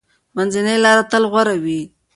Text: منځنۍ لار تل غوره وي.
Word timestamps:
منځنۍ 0.35 0.77
لار 0.83 0.97
تل 1.11 1.23
غوره 1.31 1.55
وي. 1.63 1.81